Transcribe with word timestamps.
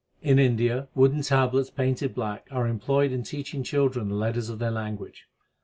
In 0.23 0.39
India 0.39 0.87
wooden 0.95 1.21
tablets 1.21 1.69
painted 1.69 2.15
black 2.15 2.47
are 2.49 2.65
employed 2.67 3.11
in 3.11 3.21
teaching 3.21 3.61
children 3.61 4.09
the 4.09 4.15
letters 4.15 4.49
of 4.49 4.57
their 4.57 4.71
language. 4.71 5.25